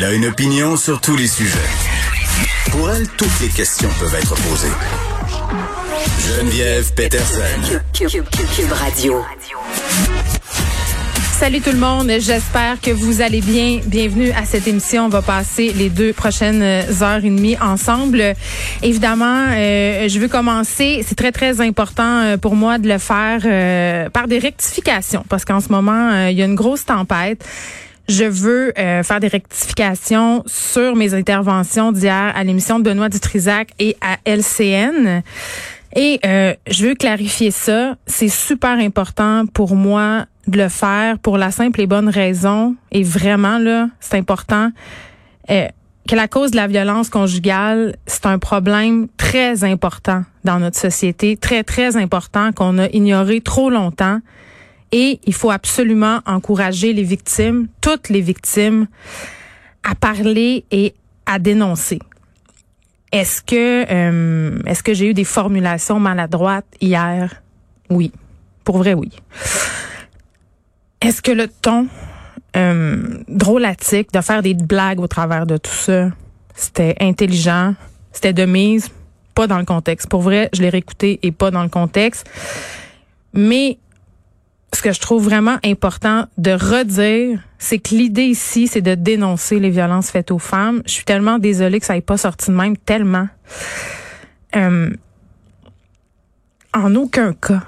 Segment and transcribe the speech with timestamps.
[0.00, 1.58] Elle a une opinion sur tous les sujets.
[2.70, 4.68] Pour elle, toutes les questions peuvent être posées.
[6.20, 7.42] Geneviève Peterson.
[7.92, 9.24] Cube Radio.
[11.32, 13.80] Salut tout le monde, j'espère que vous allez bien.
[13.86, 15.06] Bienvenue à cette émission.
[15.06, 18.34] On va passer les deux prochaines heures et demie ensemble.
[18.84, 21.04] Évidemment, euh, je veux commencer.
[21.08, 25.44] C'est très très important euh, pour moi de le faire euh, par des rectifications parce
[25.44, 27.44] qu'en ce moment il y a une grosse tempête.
[28.08, 33.96] Je veux faire des rectifications sur mes interventions d'hier à l'émission de Benoît Dutrisac et
[34.00, 35.22] à LCN.
[35.94, 37.96] Et je veux clarifier ça.
[38.06, 43.02] C'est super important pour moi de le faire pour la simple et bonne raison, et
[43.02, 44.70] vraiment, là, c'est important,
[45.50, 45.68] euh,
[46.08, 51.36] que la cause de la violence conjugale, c'est un problème très important dans notre société,
[51.36, 54.20] très, très important qu'on a ignoré trop longtemps.
[54.92, 58.86] Et il faut absolument encourager les victimes, toutes les victimes,
[59.82, 60.94] à parler et
[61.26, 61.98] à dénoncer.
[63.12, 67.42] Est-ce que euh, est-ce que j'ai eu des formulations maladroites hier?
[67.90, 68.12] Oui,
[68.64, 69.10] pour vrai oui.
[71.00, 71.88] Est-ce que le ton
[72.56, 76.10] euh, drôlatique de faire des blagues au travers de tout ça,
[76.54, 77.74] c'était intelligent,
[78.12, 78.90] c'était de mise,
[79.34, 80.08] pas dans le contexte.
[80.08, 82.28] Pour vrai, je l'ai réécouté et pas dans le contexte.
[83.32, 83.78] Mais
[84.88, 89.68] que je trouve vraiment important de redire, c'est que l'idée ici, c'est de dénoncer les
[89.68, 90.82] violences faites aux femmes.
[90.86, 93.28] Je suis tellement désolée que ça n'ait pas sorti de même, tellement.
[94.56, 94.90] Euh,
[96.72, 97.62] en aucun cas,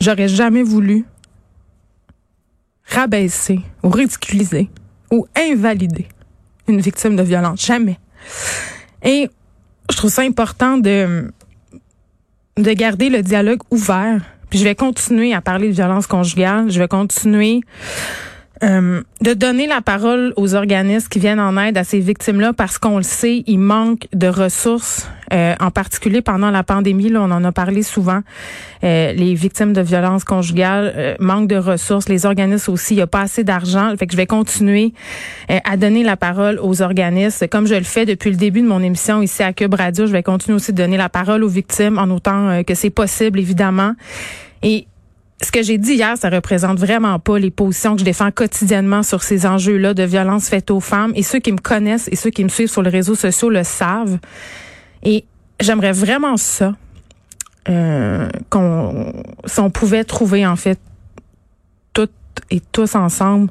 [0.00, 1.06] j'aurais jamais voulu
[2.84, 4.68] rabaisser ou ridiculiser
[5.10, 6.08] ou invalider
[6.68, 7.64] une victime de violence.
[7.64, 7.98] Jamais.
[9.02, 9.30] Et
[9.90, 11.32] je trouve ça important de,
[12.58, 14.20] de garder le dialogue ouvert.
[14.54, 16.70] Je vais continuer à parler de violence conjugale.
[16.70, 17.62] Je vais continuer
[18.62, 22.78] euh, de donner la parole aux organismes qui viennent en aide à ces victimes-là parce
[22.78, 27.08] qu'on le sait, il manque de ressources, euh, en particulier pendant la pandémie.
[27.08, 28.20] Là, on en a parlé souvent.
[28.84, 32.08] Euh, les victimes de violences conjugales manquent de ressources.
[32.08, 33.92] Les organismes aussi, il n'y a pas assez d'argent.
[33.98, 34.92] Fait que je vais continuer
[35.48, 38.82] à donner la parole aux organismes, comme je le fais depuis le début de mon
[38.82, 40.06] émission ici à Cube Radio.
[40.06, 43.40] Je vais continuer aussi de donner la parole aux victimes en autant que c'est possible,
[43.40, 43.94] évidemment.
[44.62, 44.86] Et
[45.44, 49.02] ce que j'ai dit hier, ça représente vraiment pas les positions que je défends quotidiennement
[49.02, 51.12] sur ces enjeux-là de violence faite aux femmes.
[51.14, 53.62] Et ceux qui me connaissent et ceux qui me suivent sur les réseaux sociaux le
[53.62, 54.18] savent.
[55.02, 55.24] Et
[55.60, 56.74] j'aimerais vraiment ça,
[57.68, 59.12] euh, qu'on,
[59.44, 60.78] si on pouvait trouver en fait
[62.50, 63.50] et tous ensemble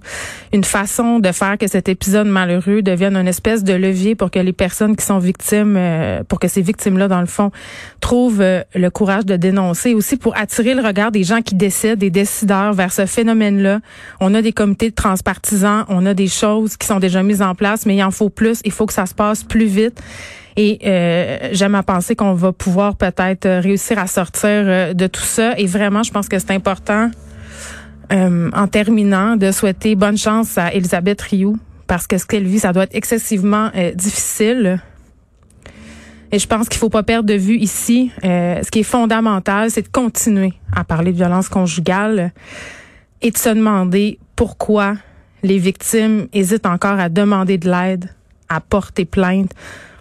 [0.51, 4.39] une façon de faire que cet épisode malheureux devienne une espèce de levier pour que
[4.39, 7.51] les personnes qui sont victimes, euh, pour que ces victimes-là, dans le fond,
[7.99, 9.93] trouvent euh, le courage de dénoncer.
[9.93, 13.79] Aussi pour attirer le regard des gens qui décident, des décideurs vers ce phénomène-là.
[14.19, 17.55] On a des comités de transpartisans, on a des choses qui sont déjà mises en
[17.55, 18.61] place, mais il en faut plus.
[18.65, 20.01] Il faut que ça se passe plus vite.
[20.55, 25.57] Et euh, j'aime à penser qu'on va pouvoir peut-être réussir à sortir de tout ça.
[25.57, 27.09] Et vraiment, je pense que c'est important
[28.11, 32.59] euh, en terminant, de souhaiter bonne chance à Elisabeth Rioux, parce que ce qu'elle vit,
[32.59, 34.81] ça doit être excessivement euh, difficile.
[36.31, 39.71] Et je pense qu'il faut pas perdre de vue ici, euh, ce qui est fondamental,
[39.71, 42.33] c'est de continuer à parler de violence conjugale
[43.21, 44.95] et de se demander pourquoi
[45.43, 48.09] les victimes hésitent encore à demander de l'aide,
[48.49, 49.51] à porter plainte,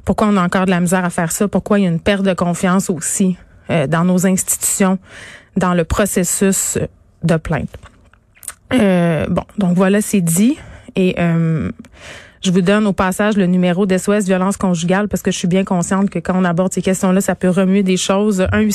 [0.05, 2.01] pourquoi on a encore de la misère à faire ça, pourquoi il y a une
[2.01, 3.37] perte de confiance aussi
[3.89, 4.99] dans nos institutions,
[5.57, 6.79] dans le processus
[7.23, 7.71] de plainte.
[8.73, 10.57] Euh, bon, donc voilà, c'est dit.
[10.97, 11.71] Et euh,
[12.43, 15.65] je vous donne au passage le numéro d'SOS violence conjugale parce que je suis bien
[15.65, 18.47] consciente que quand on aborde ces questions-là, ça peut remuer des choses.
[18.53, 18.69] 1